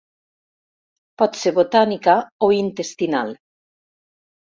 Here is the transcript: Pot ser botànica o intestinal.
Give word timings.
Pot 1.23 1.37
ser 1.43 1.53
botànica 1.59 2.17
o 2.47 2.53
intestinal. 2.65 3.39